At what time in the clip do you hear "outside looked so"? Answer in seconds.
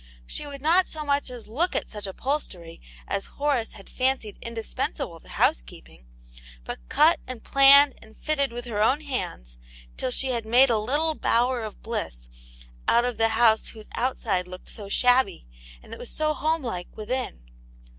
13.93-14.89